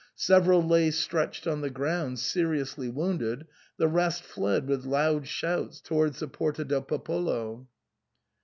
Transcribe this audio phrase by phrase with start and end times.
[0.15, 3.45] Several lay stretched on the ground seriously wounded;
[3.77, 7.67] the rest fled with loud shouts towards the Porta del Popolo.